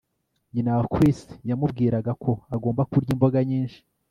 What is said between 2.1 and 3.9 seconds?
ko agomba kurya imboga nyinshi